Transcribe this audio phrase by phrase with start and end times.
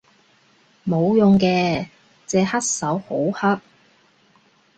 [0.83, 1.87] 冇用嘅，
[2.25, 3.19] 隻黑手好
[3.57, 3.61] 黑